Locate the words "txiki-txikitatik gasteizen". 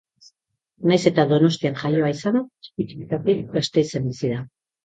2.65-4.09